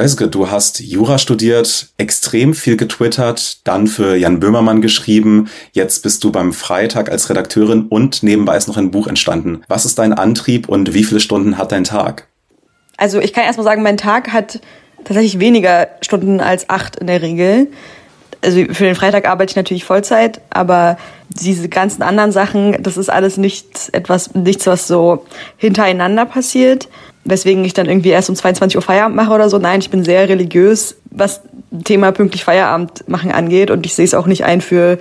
[0.00, 6.24] Özge, du hast Jura studiert, extrem viel getwittert, dann für Jan Böhmermann geschrieben, jetzt bist
[6.24, 9.62] du beim Freitag als Redakteurin und nebenbei ist noch ein Buch entstanden.
[9.68, 12.28] Was ist dein Antrieb und wie viele Stunden hat dein Tag?
[12.96, 14.60] Also ich kann erstmal sagen, mein Tag hat
[15.04, 17.68] tatsächlich weniger Stunden als acht in der Regel.
[18.40, 20.96] Also für den Freitag arbeite ich natürlich Vollzeit, aber
[21.34, 25.24] diese ganzen anderen Sachen, das ist alles nichts, etwas, nichts, was so
[25.56, 26.88] hintereinander passiert
[27.24, 29.58] weswegen ich dann irgendwie erst um 22 Uhr Feierabend mache oder so.
[29.58, 31.42] Nein, ich bin sehr religiös, was
[31.84, 34.98] Thema pünktlich Feierabend machen angeht und ich sehe es auch nicht ein für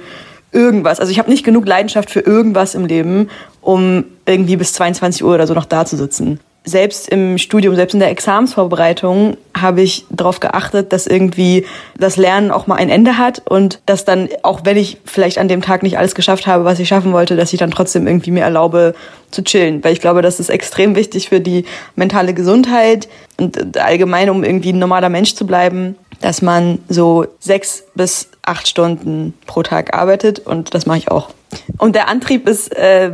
[0.52, 1.00] irgendwas.
[1.00, 3.30] Also ich habe nicht genug Leidenschaft für irgendwas im Leben,
[3.62, 7.94] um irgendwie bis 22 Uhr oder so noch da zu sitzen selbst im Studium, selbst
[7.96, 11.66] in der Examensvorbereitung habe ich darauf geachtet, dass irgendwie
[11.98, 15.48] das Lernen auch mal ein Ende hat und dass dann, auch wenn ich vielleicht an
[15.48, 18.30] dem Tag nicht alles geschafft habe, was ich schaffen wollte, dass ich dann trotzdem irgendwie
[18.30, 18.94] mir erlaube
[19.32, 19.84] zu chillen.
[19.84, 24.72] Weil ich glaube, das ist extrem wichtig für die mentale Gesundheit und allgemein, um irgendwie
[24.72, 30.40] ein normaler Mensch zu bleiben, dass man so sechs bis acht Stunden pro Tag arbeitet
[30.40, 31.30] und das mache ich auch.
[31.78, 33.12] Und der Antrieb ist äh,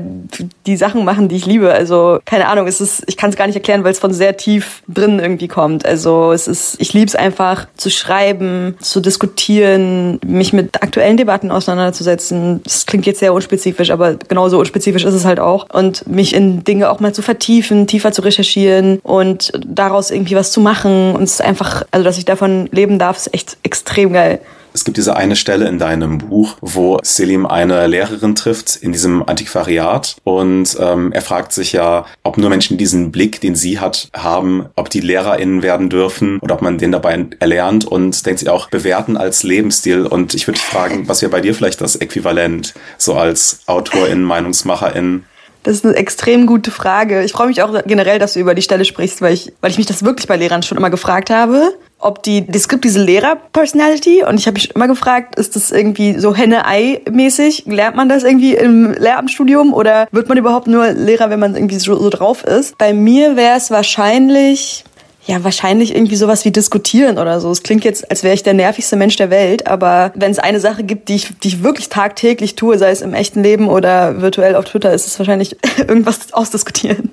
[0.66, 1.72] die Sachen machen, die ich liebe.
[1.72, 4.38] Also keine Ahnung, es ist, ich kann es gar nicht erklären, weil es von sehr
[4.38, 5.86] tief drin irgendwie kommt.
[5.86, 11.52] Also es ist, ich liebe es einfach zu schreiben, zu diskutieren, mich mit aktuellen Debatten
[11.52, 12.62] auseinanderzusetzen.
[12.64, 15.68] Das klingt jetzt sehr unspezifisch, aber genauso unspezifisch ist es halt auch.
[15.74, 20.52] Und mich in Dinge auch mal zu vertiefen, tiefer zu recherchieren und daraus irgendwie was
[20.52, 21.16] zu machen.
[21.16, 24.40] Und es ist einfach, also dass ich davon leben darf, ist echt extrem geil.
[24.78, 29.28] Es gibt diese eine Stelle in deinem Buch, wo Selim eine Lehrerin trifft in diesem
[29.28, 34.12] Antiquariat und ähm, er fragt sich ja, ob nur Menschen diesen Blick, den sie hat,
[34.16, 38.50] haben, ob die LehrerInnen werden dürfen oder ob man den dabei erlernt und denkt sich
[38.50, 40.06] auch, bewerten als Lebensstil.
[40.06, 44.24] Und ich würde dich fragen, was wäre bei dir vielleicht das Äquivalent, so als AutorInnen,
[44.24, 45.26] MeinungsmacherInnen?
[45.64, 47.24] Das ist eine extrem gute Frage.
[47.24, 49.80] Ich freue mich auch generell, dass du über die Stelle sprichst, weil ich, weil ich
[49.80, 54.24] mich das wirklich bei Lehrern schon immer gefragt habe ob die, es gibt diese Lehrer-Personality
[54.24, 57.64] und ich habe mich immer gefragt, ist das irgendwie so Henne-Ei-mäßig?
[57.66, 61.80] Lernt man das irgendwie im Lehramtsstudium oder wird man überhaupt nur Lehrer, wenn man irgendwie
[61.80, 62.78] so, so drauf ist?
[62.78, 64.84] Bei mir wäre es wahrscheinlich,
[65.26, 67.50] ja, wahrscheinlich irgendwie sowas wie diskutieren oder so.
[67.50, 70.60] Es klingt jetzt, als wäre ich der nervigste Mensch der Welt, aber wenn es eine
[70.60, 74.22] Sache gibt, die ich, die ich wirklich tagtäglich tue, sei es im echten Leben oder
[74.22, 77.12] virtuell auf Twitter, ist es wahrscheinlich irgendwas ausdiskutieren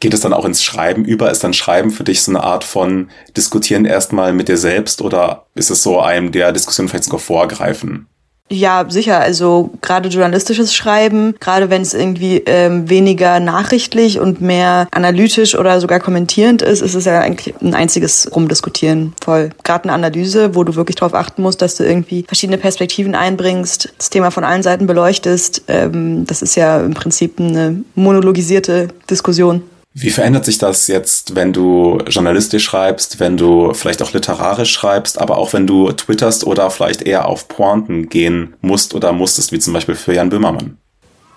[0.00, 1.30] geht es dann auch ins Schreiben über?
[1.30, 5.46] Ist dann Schreiben für dich so eine Art von Diskutieren erstmal mit dir selbst oder
[5.54, 8.06] ist es so einem der Diskussion vielleicht sogar vorgreifen?
[8.50, 9.20] Ja, sicher.
[9.20, 15.80] Also gerade journalistisches Schreiben, gerade wenn es irgendwie ähm, weniger nachrichtlich und mehr analytisch oder
[15.80, 19.50] sogar kommentierend ist, ist es ja eigentlich ein einziges Rumdiskutieren voll.
[19.64, 23.94] Gerade eine Analyse, wo du wirklich darauf achten musst, dass du irgendwie verschiedene Perspektiven einbringst,
[23.96, 25.62] das Thema von allen Seiten beleuchtest.
[25.68, 29.62] Ähm, das ist ja im Prinzip eine monologisierte Diskussion.
[29.96, 35.20] Wie verändert sich das jetzt, wenn du journalistisch schreibst, wenn du vielleicht auch literarisch schreibst,
[35.20, 39.60] aber auch wenn du twitterst oder vielleicht eher auf Pointen gehen musst oder musstest, wie
[39.60, 40.78] zum Beispiel für Jan Böhmermann?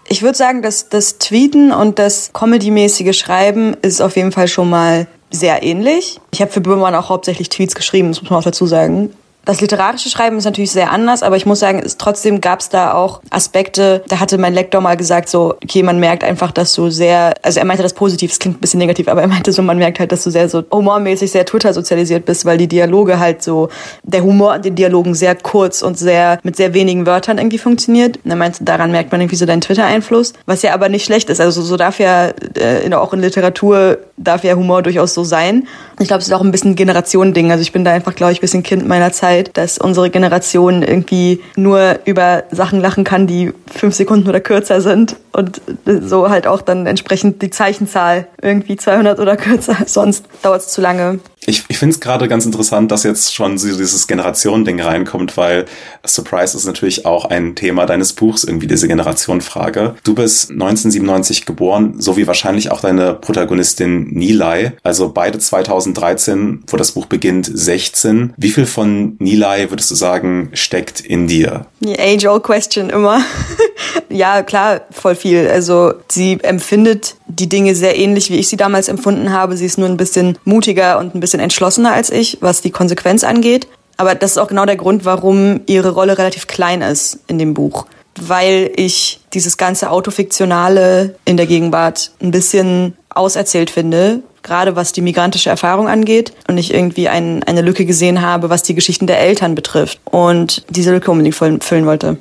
[0.10, 4.72] Ich würde sagen, dass das Tweeten und das Comedy-mäßige Schreiben ist auf jeden Fall schon
[4.72, 6.20] mal sehr ähnlich.
[6.32, 9.12] Ich habe für Böhmermann auch hauptsächlich Tweets geschrieben, das muss man auch dazu sagen.
[9.48, 12.68] Das literarische Schreiben ist natürlich sehr anders, aber ich muss sagen, es, trotzdem gab es
[12.68, 16.74] da auch Aspekte, da hatte mein Lektor mal gesagt, so, okay, man merkt einfach, dass
[16.74, 19.54] du sehr, also er meinte das positiv, es klingt ein bisschen negativ, aber er meinte
[19.54, 22.68] so, man merkt halt, dass du sehr so humormäßig sehr Twitter sozialisiert bist, weil die
[22.68, 23.70] Dialoge halt so,
[24.04, 28.20] der Humor an den Dialogen sehr kurz und sehr, mit sehr wenigen Wörtern irgendwie funktioniert.
[28.26, 31.30] Und er meinte, daran merkt man irgendwie so deinen Twitter-Einfluss, was ja aber nicht schlecht
[31.30, 31.40] ist.
[31.40, 35.68] Also so darf ja, äh, auch in Literatur darf ja Humor durchaus so sein.
[36.00, 37.52] Ich glaube, es ist auch ein bisschen Generationending.
[37.52, 40.84] Also ich bin da einfach, glaube ich, ein bisschen Kind meiner Zeit, dass unsere Generation
[40.84, 46.48] irgendwie nur über Sachen lachen kann, die fünf Sekunden oder kürzer sind und so halt
[46.48, 49.78] auch dann entsprechend die Zeichenzahl irgendwie 200 oder kürzer.
[49.86, 53.58] Sonst dauert es zu lange ich, ich finde es gerade ganz interessant, dass jetzt schon
[53.58, 55.66] so dieses Generationending reinkommt, weil
[56.06, 59.96] Surprise ist natürlich auch ein Thema deines Buchs, irgendwie diese Generationenfrage.
[60.04, 64.74] Du bist 1997 geboren, so wie wahrscheinlich auch deine Protagonistin Nilay.
[64.84, 68.34] Also beide 2013, wo das Buch beginnt, 16.
[68.36, 71.66] Wie viel von Nilay würdest du sagen, steckt in dir?
[71.82, 73.22] Age-old question immer.
[74.10, 75.48] ja, klar, voll viel.
[75.48, 79.58] Also sie empfindet die Dinge sehr ähnlich, wie ich sie damals empfunden habe.
[79.58, 83.24] Sie ist nur ein bisschen mutiger und ein bisschen entschlossener als ich, was die Konsequenz
[83.24, 83.68] angeht.
[83.98, 87.54] Aber das ist auch genau der Grund, warum ihre Rolle relativ klein ist in dem
[87.54, 87.86] Buch.
[88.20, 95.02] Weil ich dieses ganze Autofiktionale in der Gegenwart ein bisschen auserzählt finde, gerade was die
[95.02, 99.20] migrantische Erfahrung angeht und ich irgendwie ein, eine Lücke gesehen habe, was die Geschichten der
[99.20, 102.18] Eltern betrifft und diese Lücke unbedingt füllen wollte.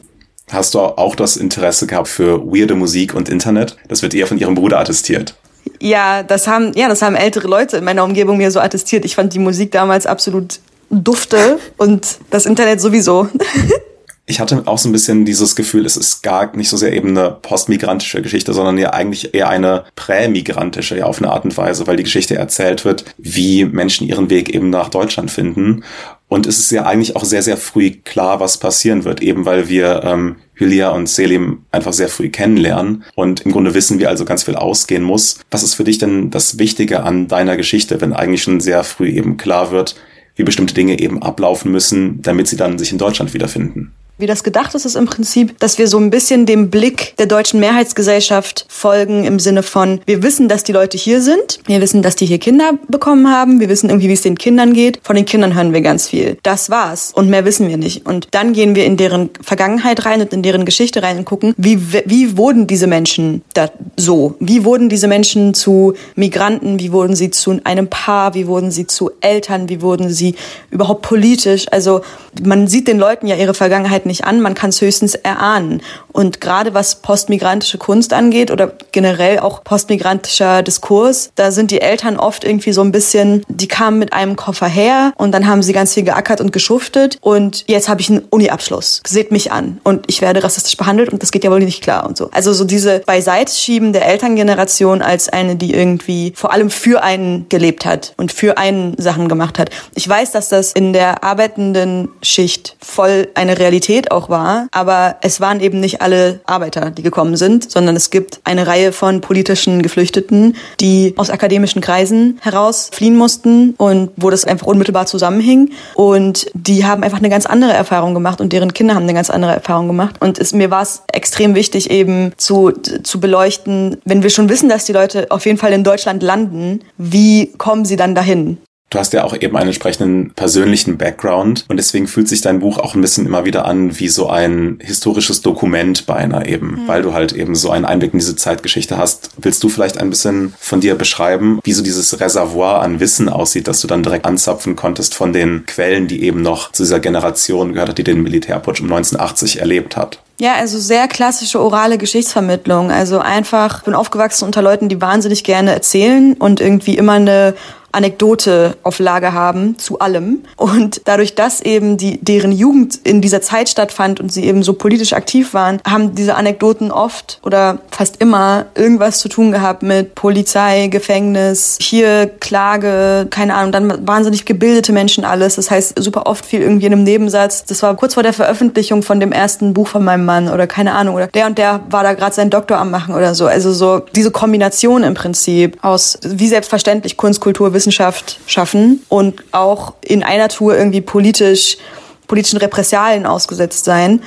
[0.51, 3.77] Hast du auch das Interesse gehabt für weirde Musik und Internet?
[3.89, 5.35] Das wird eher von ihrem Bruder attestiert.
[5.81, 9.05] Ja, das haben, ja, das haben ältere Leute in meiner Umgebung mir so attestiert.
[9.05, 10.61] Ich fand die Musik damals absolut
[10.91, 13.29] dufte und das Internet sowieso.
[14.27, 17.11] ich hatte auch so ein bisschen dieses Gefühl, es ist gar nicht so sehr eben
[17.11, 21.87] eine postmigrantische Geschichte, sondern ja eigentlich eher eine prämigrantische, ja, auf eine Art und Weise,
[21.87, 25.85] weil die Geschichte erzählt wird, wie Menschen ihren Weg eben nach Deutschland finden.
[26.29, 29.69] Und es ist ja eigentlich auch sehr, sehr früh klar, was passieren wird, eben weil
[29.69, 34.25] wir ähm, Hylia und Selim einfach sehr früh kennenlernen und im Grunde wissen, wie also
[34.25, 35.39] ganz viel ausgehen muss.
[35.51, 39.09] Was ist für dich denn das Wichtige an deiner Geschichte, wenn eigentlich schon sehr früh
[39.09, 39.95] eben klar wird,
[40.35, 43.93] wie bestimmte Dinge eben ablaufen müssen, damit sie dann sich in Deutschland wiederfinden?
[44.19, 47.27] Wie das gedacht ist, ist im Prinzip, dass wir so ein bisschen dem Blick der
[47.27, 52.01] deutschen Mehrheitsgesellschaft folgen im Sinne von, wir wissen, dass die Leute hier sind, wir wissen,
[52.01, 55.01] dass die hier Kinder bekommen haben, wir wissen irgendwie, wie es den Kindern geht.
[55.03, 56.39] Von den Kindern hören wir ganz viel.
[56.43, 57.13] Das war's.
[57.15, 58.07] Und mehr wissen wir nicht.
[58.07, 61.53] Und dann gehen wir in deren Vergangenheit rein und in deren Geschichte rein und gucken,
[61.59, 64.35] wie, wie wurden diese Menschen da so?
[64.41, 66.81] Wie wurden diese Menschen zu Migranten?
[66.81, 68.33] Wie wurden sie zu einem Paar?
[68.33, 69.69] Wie wurden sie zu Eltern?
[69.69, 70.37] Wie wurden sie
[70.71, 71.67] überhaupt politisch?
[71.71, 72.01] Also
[72.43, 75.83] man sieht den Leuten ja ihre Vergangenheit nicht an, man kann es höchstens erahnen.
[76.13, 82.17] Und gerade was postmigrantische Kunst angeht oder generell auch postmigrantischer Diskurs, da sind die Eltern
[82.17, 85.73] oft irgendwie so ein bisschen, die kamen mit einem Koffer her und dann haben sie
[85.73, 89.03] ganz viel geackert und geschuftet und jetzt habe ich einen Uni-Abschluss.
[89.07, 92.07] Seht mich an und ich werde rassistisch behandelt und das geht ja wohl nicht klar
[92.07, 92.31] und so.
[92.33, 97.85] Also so diese Beiseitschieben der Elterngeneration als eine, die irgendwie vor allem für einen gelebt
[97.85, 99.71] hat und für einen Sachen gemacht hat.
[99.95, 104.69] Ich weiß, dass das in der arbeitenden Schicht voll eine Realität Realität auch war.
[104.71, 108.93] Aber es waren eben nicht alle Arbeiter, die gekommen sind, sondern es gibt eine Reihe
[108.93, 115.07] von politischen Geflüchteten, die aus akademischen Kreisen heraus fliehen mussten und wo das einfach unmittelbar
[115.07, 115.71] zusammenhing.
[115.95, 119.31] Und die haben einfach eine ganz andere Erfahrung gemacht und deren Kinder haben eine ganz
[119.31, 120.17] andere Erfahrung gemacht.
[120.21, 122.73] Und es, mir war es extrem wichtig, eben zu,
[123.03, 126.81] zu beleuchten, wenn wir schon wissen, dass die Leute auf jeden Fall in Deutschland landen,
[126.99, 128.59] wie kommen sie dann dahin?
[128.89, 132.79] Du hast ja auch eben einen entsprechenden persönlichen Background und deswegen fühlt sich dein Buch
[132.79, 136.89] auch ein bisschen immer wieder an wie so ein historisches Dokument beinahe eben, mhm.
[136.89, 139.31] weil du halt eben so einen Einblick in diese Zeitgeschichte hast.
[139.39, 143.67] Willst du vielleicht ein bisschen von dir beschreiben, wie so dieses Reservoir an Wissen aussieht,
[143.67, 147.73] dass du dann direkt anzapfen konntest von den Quellen, die eben noch zu dieser Generation
[147.73, 150.21] gehört hat, die den Militärputsch um 1980 erlebt hat?
[150.39, 152.93] Ja, also sehr klassische orale Geschichtsvermittlung.
[152.93, 157.55] Also einfach, ich bin aufgewachsen unter Leuten, die wahnsinnig gerne erzählen und irgendwie immer eine
[157.97, 160.45] Anekdote auf Lage haben zu allem.
[160.57, 164.75] Und dadurch, dass eben die, deren Jugend in dieser Zeit stattfand und sie eben so
[164.75, 170.15] politisch aktiv waren, haben diese Anekdoten oft oder fast immer irgendwas zu tun gehabt mit
[170.15, 175.57] Polizei, Gefängnis, hier Klage, keine Ahnung, dann wahnsinnig gebildete Menschen alles.
[175.57, 177.65] Das heißt, super oft fiel irgendwie in einem Nebensatz.
[177.65, 180.93] Das war kurz vor der Veröffentlichung von dem ersten Buch von meinem Mann oder keine
[180.93, 181.17] Ahnung.
[181.17, 183.47] Oder der und der war da gerade seinen Doktor am machen oder so.
[183.47, 189.45] Also so diese Kombination im Prinzip aus wie selbstverständlich Kunst, Kultur, Wissenschaft Wissenschaft schaffen und
[189.53, 191.79] auch in einer Tour irgendwie politisch,
[192.27, 194.23] politischen Repressalien ausgesetzt sein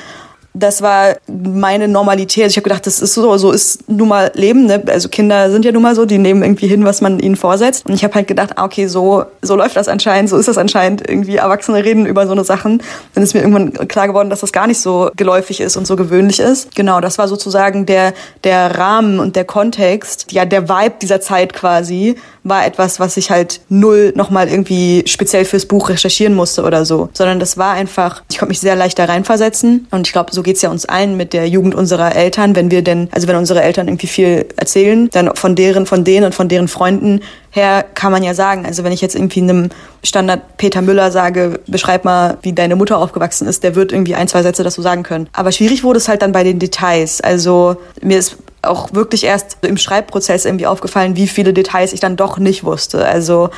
[0.60, 2.44] das war meine Normalität.
[2.44, 4.66] Also ich habe gedacht, das ist so, so ist nun mal Leben.
[4.66, 4.84] Ne?
[4.88, 7.86] Also Kinder sind ja nun mal so, die nehmen irgendwie hin, was man ihnen vorsetzt.
[7.86, 10.58] Und ich habe halt gedacht, ah, okay, so, so läuft das anscheinend, so ist das
[10.58, 11.08] anscheinend.
[11.08, 12.84] Irgendwie Erwachsene reden über so eine Sachen.
[13.14, 15.96] Dann ist mir irgendwann klar geworden, dass das gar nicht so geläufig ist und so
[15.96, 16.76] gewöhnlich ist.
[16.76, 18.14] Genau, das war sozusagen der,
[18.44, 23.32] der Rahmen und der Kontext, ja, der Vibe dieser Zeit quasi, war etwas, was ich
[23.32, 27.10] halt null nochmal irgendwie speziell fürs Buch recherchieren musste oder so.
[27.14, 29.88] Sondern das war einfach, ich konnte mich sehr leicht da reinversetzen.
[29.92, 32.82] Und ich glaube, so geht's ja uns allen mit der Jugend unserer Eltern, wenn wir
[32.82, 36.50] denn, also wenn unsere Eltern irgendwie viel erzählen, dann von deren, von denen und von
[36.50, 39.70] deren Freunden her kann man ja sagen, also wenn ich jetzt irgendwie einem
[40.04, 44.28] Standard Peter Müller sage, beschreib mal, wie deine Mutter aufgewachsen ist, der wird irgendwie ein,
[44.28, 45.30] zwei Sätze dazu sagen können.
[45.34, 47.22] Aber schwierig wurde es halt dann bei den Details.
[47.22, 52.16] Also mir ist auch wirklich erst im Schreibprozess irgendwie aufgefallen, wie viele Details ich dann
[52.16, 53.06] doch nicht wusste.
[53.06, 53.50] Also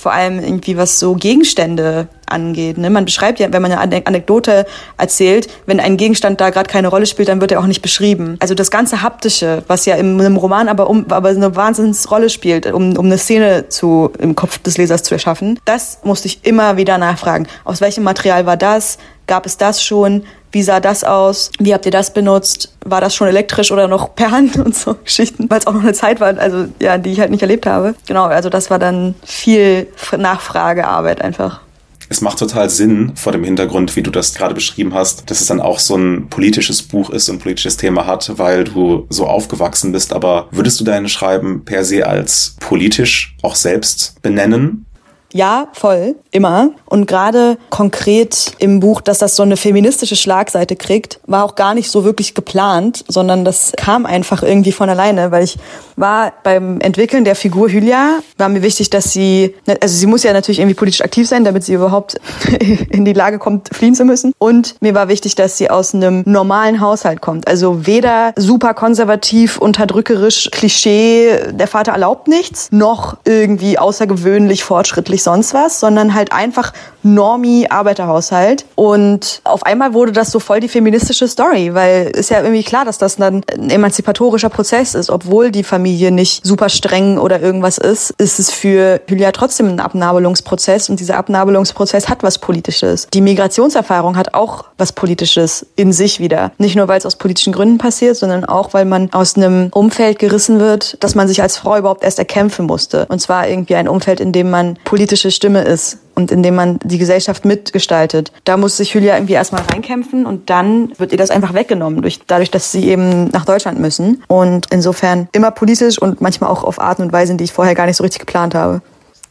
[0.00, 2.78] vor allem irgendwie was so Gegenstände angeht.
[2.78, 2.90] Ne?
[2.90, 7.06] Man beschreibt ja, wenn man eine Anekdote erzählt, wenn ein Gegenstand da gerade keine Rolle
[7.06, 8.36] spielt, dann wird er auch nicht beschrieben.
[8.40, 12.66] Also das ganze Haptische, was ja in einem Roman aber, um, aber eine Wahnsinnsrolle spielt,
[12.66, 16.76] um, um eine Szene zu, im Kopf des Lesers zu erschaffen, das musste ich immer
[16.76, 17.46] wieder nachfragen.
[17.64, 18.98] Aus welchem Material war das?
[19.30, 20.24] Gab es das schon?
[20.50, 21.52] Wie sah das aus?
[21.60, 22.74] Wie habt ihr das benutzt?
[22.84, 25.48] War das schon elektrisch oder noch per Hand und so Geschichten?
[25.48, 27.94] Weil es auch noch eine Zeit war, also ja, die ich halt nicht erlebt habe.
[28.08, 29.86] Genau, also das war dann viel
[30.18, 31.60] Nachfragearbeit einfach.
[32.08, 35.46] Es macht total Sinn vor dem Hintergrund, wie du das gerade beschrieben hast, dass es
[35.46, 39.28] dann auch so ein politisches Buch ist und ein politisches Thema hat, weil du so
[39.28, 40.12] aufgewachsen bist.
[40.12, 44.86] Aber würdest du deine Schreiben per se als politisch auch selbst benennen?
[45.32, 46.70] Ja, voll, immer.
[46.90, 51.72] Und gerade konkret im Buch, dass das so eine feministische Schlagseite kriegt, war auch gar
[51.72, 55.56] nicht so wirklich geplant, sondern das kam einfach irgendwie von alleine, weil ich
[55.94, 60.32] war beim Entwickeln der Figur Hylia, war mir wichtig, dass sie, also sie muss ja
[60.32, 62.16] natürlich irgendwie politisch aktiv sein, damit sie überhaupt
[62.90, 64.32] in die Lage kommt, fliehen zu müssen.
[64.38, 67.46] Und mir war wichtig, dass sie aus einem normalen Haushalt kommt.
[67.46, 75.54] Also weder super konservativ, unterdrückerisch, Klischee, der Vater erlaubt nichts, noch irgendwie außergewöhnlich, fortschrittlich, sonst
[75.54, 78.66] was, sondern halt einfach Normie Arbeiterhaushalt.
[78.74, 82.84] Und auf einmal wurde das so voll die feministische Story, weil ist ja irgendwie klar,
[82.84, 87.78] dass das dann ein emanzipatorischer Prozess ist, obwohl die Familie nicht super streng oder irgendwas
[87.78, 93.08] ist, ist es für Julia trotzdem ein Abnabelungsprozess und dieser Abnabelungsprozess hat was Politisches.
[93.12, 96.52] Die Migrationserfahrung hat auch was Politisches in sich wieder.
[96.58, 100.18] Nicht nur, weil es aus politischen Gründen passiert, sondern auch, weil man aus einem Umfeld
[100.18, 103.06] gerissen wird, dass man sich als Frau überhaupt erst erkämpfen musste.
[103.08, 106.98] Und zwar irgendwie ein Umfeld, in dem man politische Stimme ist und indem man die
[106.98, 108.32] Gesellschaft mitgestaltet.
[108.44, 112.20] Da muss sich Julia irgendwie erstmal reinkämpfen und dann wird ihr das einfach weggenommen, durch,
[112.26, 114.22] dadurch, dass sie eben nach Deutschland müssen.
[114.28, 117.86] Und insofern immer politisch und manchmal auch auf Arten und Weisen, die ich vorher gar
[117.86, 118.82] nicht so richtig geplant habe.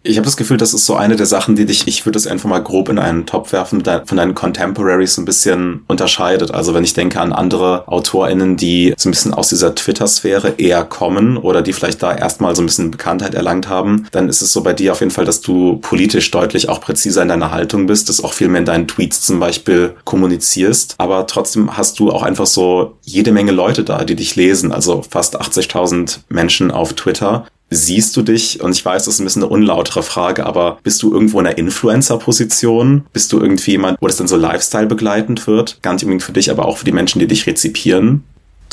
[0.01, 2.25] Ich habe das Gefühl, das ist so eine der Sachen, die dich, ich würde es
[2.25, 6.51] einfach mal grob in einen Topf werfen, von deinen Contemporaries ein bisschen unterscheidet.
[6.51, 10.85] Also wenn ich denke an andere AutorInnen, die so ein bisschen aus dieser Twitter-Sphäre eher
[10.85, 14.53] kommen oder die vielleicht da erstmal so ein bisschen Bekanntheit erlangt haben, dann ist es
[14.53, 17.85] so bei dir auf jeden Fall, dass du politisch deutlich auch präziser in deiner Haltung
[17.85, 20.95] bist, dass auch viel mehr in deinen Tweets zum Beispiel kommunizierst.
[20.97, 24.71] Aber trotzdem hast du auch einfach so jede Menge Leute da, die dich lesen.
[24.71, 29.25] Also fast 80.000 Menschen auf Twitter Siehst du dich, und ich weiß, das ist ein
[29.25, 33.05] bisschen eine unlautere Frage, aber bist du irgendwo in einer Influencer-Position?
[33.13, 35.79] Bist du irgendwie jemand, wo das dann so Lifestyle begleitend wird?
[35.81, 38.23] Gar nicht unbedingt für dich, aber auch für die Menschen, die dich rezipieren?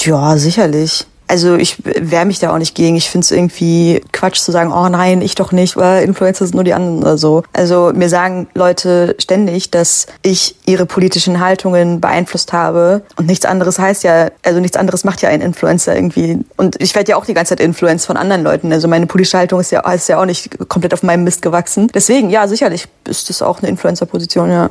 [0.01, 1.05] Ja, sicherlich.
[1.29, 2.97] Also ich wehre mich da auch nicht gegen.
[2.97, 6.55] Ich finde es irgendwie Quatsch zu sagen, oh nein, ich doch nicht, weil Influencer sind
[6.55, 7.43] nur die anderen oder so.
[7.53, 13.03] Also mir sagen Leute ständig, dass ich ihre politischen Haltungen beeinflusst habe.
[13.17, 16.39] Und nichts anderes heißt ja, also nichts anderes macht ja ein Influencer irgendwie.
[16.57, 18.73] Und ich werde ja auch die ganze Zeit Influenz von anderen Leuten.
[18.73, 21.89] Also meine politische Haltung ist ja, ist ja auch nicht komplett auf meinem Mist gewachsen.
[21.95, 24.71] Deswegen, ja, sicherlich ist das auch eine Influencer-Position, ja.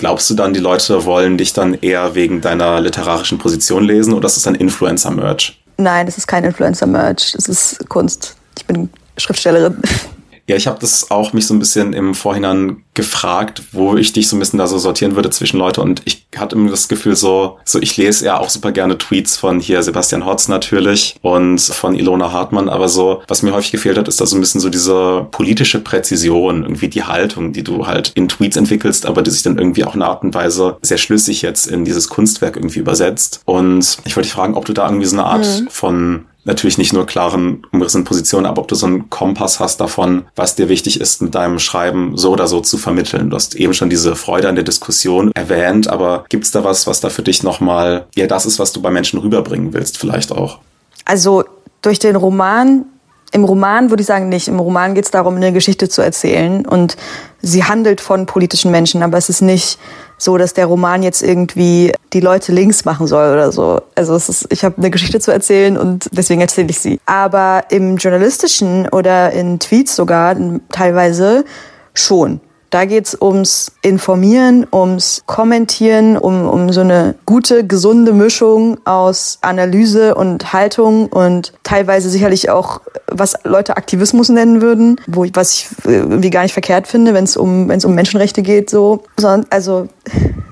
[0.00, 4.26] Glaubst du dann, die Leute wollen dich dann eher wegen deiner literarischen Position lesen oder
[4.26, 5.59] ist es dann Influencer-Merch?
[5.80, 7.32] Nein, das ist kein Influencer-Merch.
[7.32, 8.36] Das ist Kunst.
[8.56, 9.80] Ich bin Schriftstellerin.
[10.50, 14.26] Ja, ich habe das auch mich so ein bisschen im Vorhinein gefragt, wo ich dich
[14.26, 17.14] so ein bisschen da so sortieren würde zwischen Leute und ich hatte immer das Gefühl
[17.14, 21.60] so, so ich lese ja auch super gerne Tweets von hier Sebastian Hotz natürlich und
[21.60, 24.60] von Ilona Hartmann, aber so, was mir häufig gefehlt hat, ist da so ein bisschen
[24.60, 29.30] so diese politische Präzision, irgendwie die Haltung, die du halt in Tweets entwickelst, aber die
[29.30, 32.56] sich dann irgendwie auch in einer Art und Weise sehr schlüssig jetzt in dieses Kunstwerk
[32.56, 33.40] irgendwie übersetzt.
[33.44, 35.68] Und ich wollte dich fragen, ob du da irgendwie so eine Art mhm.
[35.70, 40.24] von natürlich nicht nur klaren umrissen Positionen, aber ob du so einen Kompass hast davon,
[40.36, 43.30] was dir wichtig ist, mit deinem Schreiben so oder so zu vermitteln.
[43.30, 46.86] Du hast eben schon diese Freude an der Diskussion erwähnt, aber gibt es da was,
[46.86, 50.32] was da für dich nochmal, ja, das ist, was du bei Menschen rüberbringen willst, vielleicht
[50.32, 50.58] auch?
[51.04, 51.44] Also
[51.82, 52.84] durch den Roman
[53.32, 54.48] im Roman würde ich sagen nicht.
[54.48, 56.96] Im Roman geht es darum, eine Geschichte zu erzählen und
[57.40, 59.78] sie handelt von politischen Menschen, aber es ist nicht
[60.18, 63.80] so, dass der Roman jetzt irgendwie die Leute links machen soll oder so.
[63.94, 67.00] Also es ist, ich habe eine Geschichte zu erzählen und deswegen erzähle ich sie.
[67.06, 70.36] Aber im journalistischen oder in Tweets sogar
[70.70, 71.44] teilweise
[71.94, 72.40] schon.
[72.70, 80.14] Da geht's ums Informieren, ums Kommentieren, um, um so eine gute, gesunde Mischung aus Analyse
[80.14, 85.68] und Haltung und teilweise sicherlich auch, was Leute Aktivismus nennen würden, wo ich, was ich
[85.84, 89.02] irgendwie gar nicht verkehrt finde, wenn es um, wenn es um Menschenrechte geht, so.
[89.50, 89.88] Also,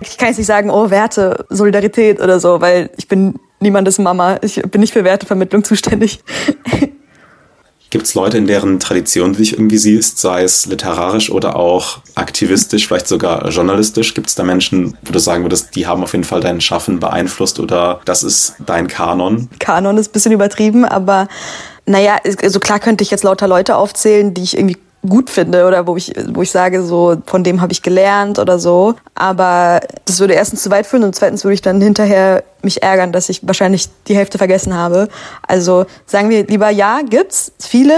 [0.00, 4.38] ich kann jetzt nicht sagen, oh, Werte, Solidarität oder so, weil ich bin niemandes Mama.
[4.42, 6.20] Ich bin nicht für Wertevermittlung zuständig.
[7.90, 12.00] Gibt es Leute, in deren Tradition du dich irgendwie siehst, sei es literarisch oder auch
[12.14, 14.12] aktivistisch, vielleicht sogar journalistisch?
[14.12, 17.00] Gibt es da Menschen, wo du sagen würdest, die haben auf jeden Fall dein Schaffen
[17.00, 19.48] beeinflusst oder das ist dein Kanon?
[19.58, 21.28] Kanon ist ein bisschen übertrieben, aber
[21.86, 24.76] naja, also klar könnte ich jetzt lauter Leute aufzählen, die ich irgendwie
[25.06, 28.58] gut finde oder wo ich, wo ich sage, so von dem habe ich gelernt oder
[28.58, 28.94] so.
[29.14, 33.12] Aber das würde erstens zu weit führen und zweitens würde ich dann hinterher mich ärgern,
[33.12, 35.08] dass ich wahrscheinlich die Hälfte vergessen habe.
[35.46, 37.94] Also sagen wir lieber, ja, gibt's viele.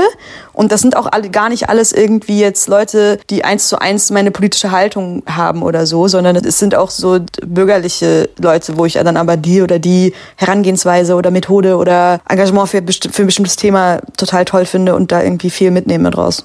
[0.52, 4.10] Und das sind auch alle, gar nicht alles irgendwie jetzt Leute, die eins zu eins
[4.10, 8.94] meine politische Haltung haben oder so, sondern es sind auch so bürgerliche Leute, wo ich
[8.94, 14.00] dann aber die oder die Herangehensweise oder Methode oder Engagement für, für ein bestimmtes Thema
[14.18, 16.44] total toll finde und da irgendwie viel mitnehme draus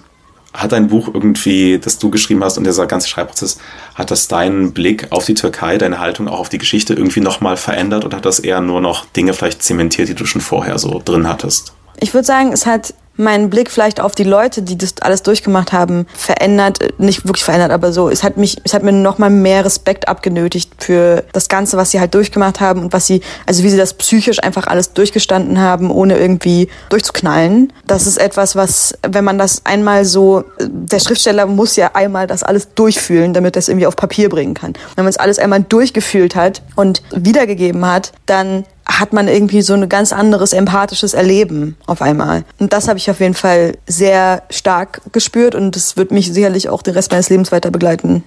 [0.55, 3.57] hat dein Buch irgendwie, das du geschrieben hast und dieser ganze Schreibprozess,
[3.93, 7.57] hat das deinen Blick auf die Türkei, deine Haltung auch auf die Geschichte irgendwie nochmal
[7.57, 11.01] verändert oder hat das eher nur noch Dinge vielleicht zementiert, die du schon vorher so
[11.03, 11.73] drin hattest?
[11.99, 15.73] Ich würde sagen, es hat meinen Blick vielleicht auf die Leute, die das alles durchgemacht
[15.73, 19.63] haben, verändert, nicht wirklich verändert, aber so, es hat mich, es hat mir nochmal mehr
[19.65, 23.69] Respekt abgenötigt für das Ganze, was sie halt durchgemacht haben und was sie, also wie
[23.69, 27.71] sie das psychisch einfach alles durchgestanden haben, ohne irgendwie durchzuknallen.
[27.87, 32.43] Das ist etwas, was, wenn man das einmal so, der Schriftsteller muss ja einmal das
[32.43, 34.73] alles durchfühlen, damit er es irgendwie auf Papier bringen kann.
[34.95, 39.73] Wenn man es alles einmal durchgefühlt hat und wiedergegeben hat, dann hat man irgendwie so
[39.73, 42.45] ein ganz anderes empathisches Erleben auf einmal.
[42.59, 46.69] Und das habe ich auf jeden Fall sehr stark gespürt und das wird mich sicherlich
[46.69, 48.23] auch den Rest meines Lebens weiter begleiten.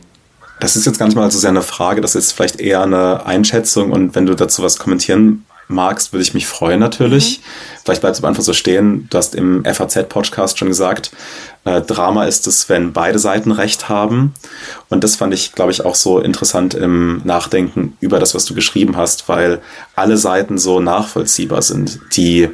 [0.60, 3.24] Das ist jetzt gar nicht mal so sehr eine Frage, das ist vielleicht eher eine
[3.24, 7.38] Einschätzung und wenn du dazu was kommentieren magst, würde ich mich freuen natürlich.
[7.38, 7.42] Mhm.
[7.84, 9.06] Vielleicht bleibt es am Anfang so stehen.
[9.10, 11.12] Du hast im FAZ-Podcast schon gesagt,
[11.64, 14.34] äh, Drama ist es, wenn beide Seiten recht haben.
[14.88, 18.54] Und das fand ich, glaube ich, auch so interessant im Nachdenken über das, was du
[18.54, 19.60] geschrieben hast, weil
[19.94, 22.00] alle Seiten so nachvollziehbar sind.
[22.16, 22.48] Die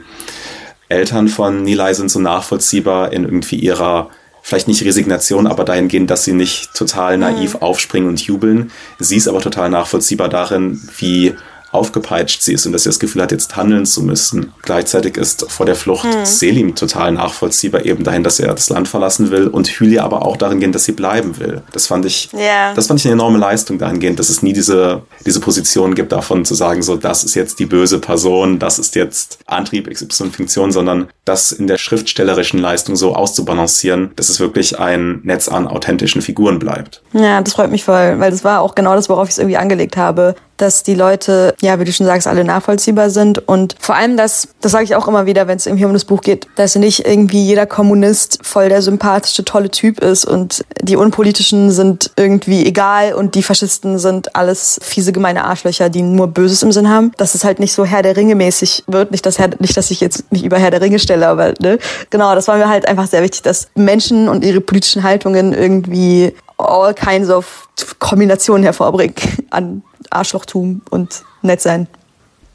[0.88, 4.11] Eltern von Nilay sind so nachvollziehbar in irgendwie ihrer
[4.42, 7.62] vielleicht nicht Resignation, aber dahingehend, dass sie nicht total naiv mhm.
[7.62, 8.71] aufspringen und jubeln.
[8.99, 11.35] Sie ist aber total nachvollziehbar darin, wie
[11.75, 14.52] aufgepeitscht sie ist und dass sie das Gefühl hat, jetzt handeln zu müssen.
[14.62, 16.25] Gleichzeitig ist vor der Flucht hm.
[16.25, 20.37] Selim total nachvollziehbar, eben dahin, dass er das Land verlassen will und Hylia aber auch
[20.37, 21.62] darin gehen, dass sie bleiben will.
[21.73, 22.75] Das fand ich, yeah.
[22.75, 26.45] das fand ich eine enorme Leistung dahingehend, dass es nie diese, diese Position gibt, davon
[26.45, 31.09] zu sagen, so, das ist jetzt die böse Person, das ist jetzt Antrieb XY-Funktion, sondern
[31.25, 36.59] das in der schriftstellerischen Leistung so auszubalancieren, dass es wirklich ein Netz an authentischen Figuren
[36.59, 37.02] bleibt.
[37.12, 39.57] Ja, das freut mich voll, weil das war auch genau das, worauf ich es irgendwie
[39.57, 43.46] angelegt habe dass die Leute, ja, wie du schon sagst, alle nachvollziehbar sind.
[43.49, 46.04] Und vor allem, dass, das sage ich auch immer wieder, wenn es irgendwie um das
[46.04, 50.96] Buch geht, dass nicht irgendwie jeder Kommunist voll der sympathische, tolle Typ ist und die
[50.96, 56.62] Unpolitischen sind irgendwie egal und die Faschisten sind alles fiese, gemeine Arschlöcher, die nur Böses
[56.62, 57.12] im Sinn haben.
[57.16, 59.90] Dass es halt nicht so Herr der Ringe mäßig wird, nicht, dass Herr, nicht, dass
[59.90, 61.78] ich jetzt mich über Herr der Ringe stelle, aber ne,
[62.11, 66.34] genau, das war mir halt einfach sehr wichtig, dass Menschen und ihre politischen Haltungen irgendwie
[66.58, 67.68] all kinds of
[67.99, 69.14] Kombinationen hervorbringen
[69.50, 69.82] an
[70.14, 71.87] Arschlochtum und nett sein.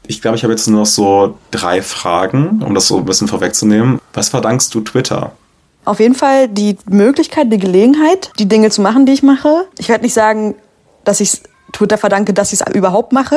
[0.06, 3.28] Ich glaube, ich habe jetzt nur noch so drei Fragen, um das so ein bisschen
[3.28, 4.00] vorwegzunehmen.
[4.12, 5.32] Was verdankst du Twitter?
[5.84, 9.66] Auf jeden Fall die Möglichkeit, die Gelegenheit, die Dinge zu machen, die ich mache.
[9.78, 10.54] Ich werde nicht sagen,
[11.04, 11.40] dass ich
[11.72, 13.36] Twitter verdanke, dass ich es überhaupt mache,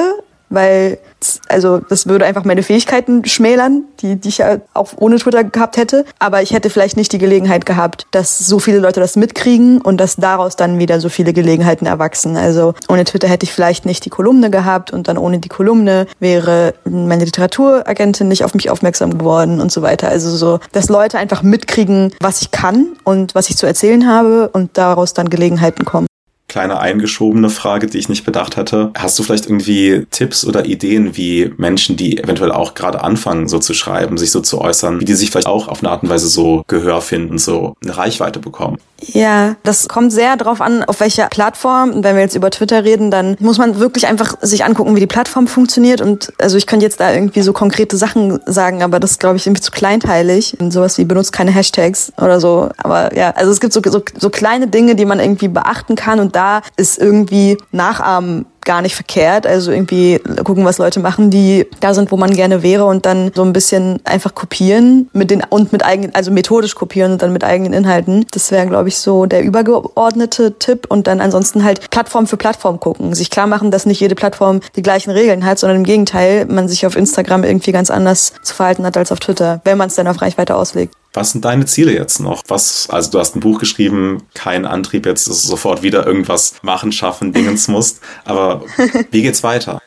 [0.53, 0.99] weil
[1.47, 5.77] also das würde einfach meine Fähigkeiten schmälern, die, die ich ja auch ohne Twitter gehabt
[5.77, 6.05] hätte.
[6.19, 9.97] Aber ich hätte vielleicht nicht die Gelegenheit gehabt, dass so viele Leute das mitkriegen und
[9.97, 12.35] dass daraus dann wieder so viele Gelegenheiten erwachsen.
[12.35, 16.07] Also ohne Twitter hätte ich vielleicht nicht die Kolumne gehabt und dann ohne die Kolumne
[16.19, 20.09] wäre meine Literaturagentin nicht auf mich aufmerksam geworden und so weiter.
[20.09, 24.49] Also so, dass Leute einfach mitkriegen, was ich kann und was ich zu erzählen habe
[24.49, 26.07] und daraus dann Gelegenheiten kommen
[26.53, 28.91] kleine eingeschobene Frage, die ich nicht bedacht hatte.
[28.95, 33.57] Hast du vielleicht irgendwie Tipps oder Ideen, wie Menschen, die eventuell auch gerade anfangen, so
[33.57, 36.09] zu schreiben, sich so zu äußern, wie die sich vielleicht auch auf eine Art und
[36.09, 38.77] Weise so Gehör finden, so eine Reichweite bekommen?
[39.07, 42.03] Ja, das kommt sehr darauf an, auf welcher Plattform.
[42.03, 45.07] Wenn wir jetzt über Twitter reden, dann muss man wirklich einfach sich angucken, wie die
[45.07, 46.01] Plattform funktioniert.
[46.01, 49.45] Und also ich könnte jetzt da irgendwie so konkrete Sachen sagen, aber das glaube ich,
[49.45, 50.57] irgendwie zu kleinteilig.
[50.59, 52.69] Und sowas wie benutzt keine Hashtags oder so.
[52.77, 56.19] Aber ja, also es gibt so, so, so kleine Dinge, die man irgendwie beachten kann.
[56.19, 56.42] Und da
[56.77, 59.45] ist irgendwie Nachahmen gar nicht verkehrt.
[59.45, 63.31] Also irgendwie gucken, was Leute machen, die da sind, wo man gerne wäre und dann
[63.33, 67.33] so ein bisschen einfach kopieren mit den und mit eigenen, also methodisch kopieren und dann
[67.33, 68.25] mit eigenen Inhalten.
[68.31, 72.79] Das wäre, glaube ich, so der übergeordnete Tipp und dann ansonsten halt Plattform für Plattform
[72.79, 73.13] gucken.
[73.13, 76.67] Sich klar machen, dass nicht jede Plattform die gleichen Regeln hat, sondern im Gegenteil, man
[76.67, 79.95] sich auf Instagram irgendwie ganz anders zu verhalten hat als auf Twitter, wenn man es
[79.95, 80.95] dann auf Reichweite auslegt.
[81.13, 82.43] Was sind deine Ziele jetzt noch?
[82.47, 86.55] Was, also du hast ein Buch geschrieben, kein Antrieb jetzt, dass du sofort wieder irgendwas
[86.63, 88.01] machen, schaffen, Dingens musst.
[88.25, 88.63] Aber
[89.11, 89.79] wie geht's weiter?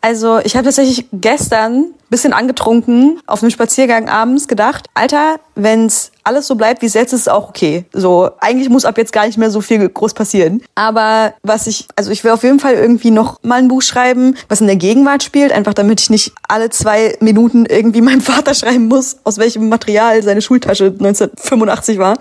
[0.00, 6.46] Also ich habe tatsächlich gestern bisschen angetrunken auf einem Spaziergang abends gedacht, Alter, wenn's alles
[6.46, 7.84] so bleibt, wie es jetzt ist, ist auch okay.
[7.92, 10.62] So, eigentlich muss ab jetzt gar nicht mehr so viel groß passieren.
[10.74, 14.36] Aber was ich, also ich will auf jeden Fall irgendwie noch mal ein Buch schreiben,
[14.48, 18.54] was in der Gegenwart spielt, einfach damit ich nicht alle zwei Minuten irgendwie meinem Vater
[18.54, 22.16] schreiben muss, aus welchem Material seine Schultasche 1985 war.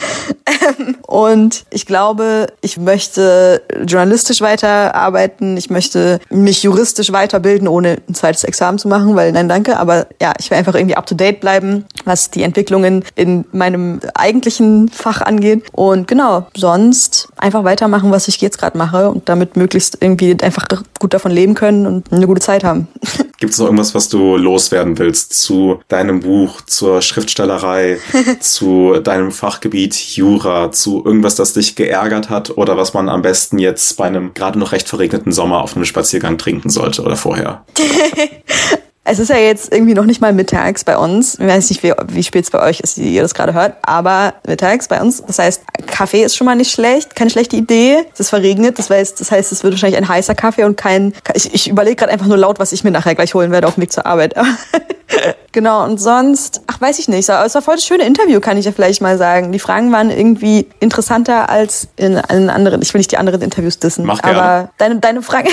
[1.08, 8.44] Und ich glaube, ich möchte journalistisch weiterarbeiten, ich möchte mich juristisch weiterbilden, ohne ein zweites
[8.44, 11.40] Examen zu machen, weil nein, danke aber ja, ich will einfach irgendwie up to date
[11.40, 15.64] bleiben, was die Entwicklungen in meinem eigentlichen Fach angeht.
[15.72, 20.68] Und genau, sonst einfach weitermachen, was ich jetzt gerade mache und damit möglichst irgendwie einfach
[21.00, 22.88] gut davon leben können und eine gute Zeit haben.
[23.40, 27.98] Gibt es noch irgendwas, was du loswerden willst zu deinem Buch, zur Schriftstellerei,
[28.40, 33.60] zu deinem Fachgebiet Jura, zu irgendwas, das dich geärgert hat oder was man am besten
[33.60, 37.66] jetzt bei einem gerade noch recht verregneten Sommer auf einem Spaziergang trinken sollte oder vorher?
[39.06, 41.36] Es ist ja jetzt irgendwie noch nicht mal mittags bei uns.
[41.36, 43.76] Ich weiß nicht, wie, wie spät es bei euch ist, wie ihr das gerade hört,
[43.82, 45.22] aber mittags bei uns.
[45.26, 48.06] Das heißt, Kaffee ist schon mal nicht schlecht, keine schlechte Idee.
[48.14, 51.14] Es ist verregnet, das heißt, das heißt, es wird wahrscheinlich ein heißer Kaffee und kein.
[51.34, 53.76] Ich, ich überlege gerade einfach nur laut, was ich mir nachher gleich holen werde auf
[53.76, 54.36] dem Weg zur Arbeit.
[55.52, 57.30] genau, und sonst, ach, weiß ich nicht.
[57.30, 59.52] Es war voll das schöne Interview, kann ich ja vielleicht mal sagen.
[59.52, 62.82] Die Fragen waren irgendwie interessanter als in, in anderen.
[62.82, 64.06] Ich will nicht die anderen Interviews dissen.
[64.06, 64.42] Mach gerne.
[64.42, 65.50] aber deine, deine Fragen,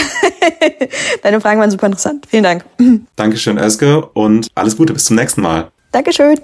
[1.23, 2.27] deine Fragen waren super interessant.
[2.29, 2.65] Vielen Dank.
[3.17, 4.93] Dankeschön, Özge, und alles Gute.
[4.93, 5.71] Bis zum nächsten Mal.
[5.93, 6.41] Dankeschön.